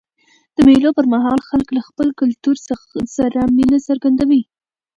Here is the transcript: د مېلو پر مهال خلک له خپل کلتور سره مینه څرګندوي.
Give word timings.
د 0.55 0.57
مېلو 0.67 0.89
پر 0.97 1.05
مهال 1.13 1.39
خلک 1.49 1.67
له 1.75 1.81
خپل 1.87 2.07
کلتور 2.19 2.55
سره 3.17 3.39
مینه 3.55 3.79
څرګندوي. 3.87 4.41